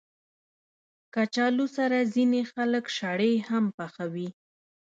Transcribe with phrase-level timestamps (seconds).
[1.13, 4.29] کچالو سره ځینې خلک شړې هم پخوي